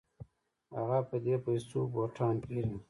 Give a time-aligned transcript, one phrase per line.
[0.75, 2.73] هغه په دې پیسو بوټان پيري.